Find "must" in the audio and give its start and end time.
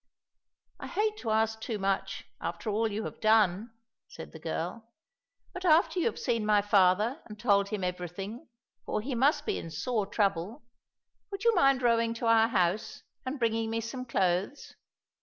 9.13-9.45